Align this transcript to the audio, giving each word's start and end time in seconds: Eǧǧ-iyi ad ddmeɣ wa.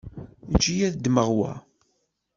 Eǧǧ-iyi 0.53 0.85
ad 0.87 0.95
ddmeɣ 0.97 1.27
wa. 1.37 1.51